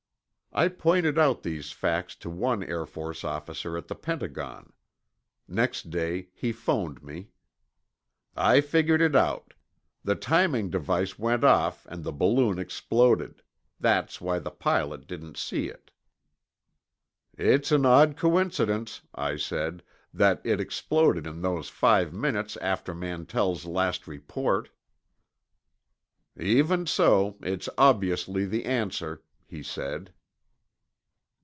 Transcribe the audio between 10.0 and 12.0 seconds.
The timing device went off